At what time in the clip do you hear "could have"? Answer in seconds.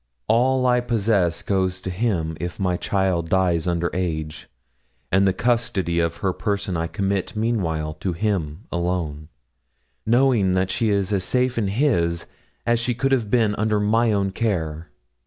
12.95-13.29